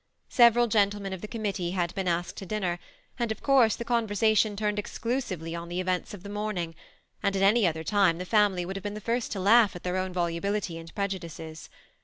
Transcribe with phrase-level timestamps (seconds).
[0.29, 2.79] Several gentlemen of the committee had been asked to dinner,
[3.19, 6.73] and of course the conversation turned exclusively on the events of the morning;
[7.21, 9.83] and at any other time the family would have been the first to laugh at
[9.83, 11.69] their own volubility and prejudices.